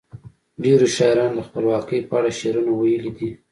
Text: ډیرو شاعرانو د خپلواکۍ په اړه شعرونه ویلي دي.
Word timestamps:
ډیرو 0.63 0.87
شاعرانو 0.95 1.37
د 1.39 1.45
خپلواکۍ 1.47 1.99
په 2.09 2.13
اړه 2.19 2.37
شعرونه 2.39 2.71
ویلي 2.73 3.11
دي. 3.17 3.29